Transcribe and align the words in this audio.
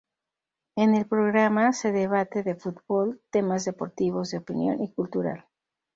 En 0.75 0.95
el 0.95 1.05
programa 1.05 1.73
se 1.73 1.91
debate 1.91 2.41
de 2.41 2.55
futbol, 2.55 3.21
temas 3.29 3.65
deportivos 3.65 4.31
de 4.31 4.39
opinión 4.39 4.81
y 4.81 4.91
cultural. 4.91 5.45